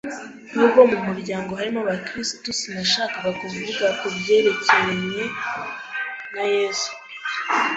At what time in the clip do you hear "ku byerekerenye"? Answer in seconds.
3.99-5.23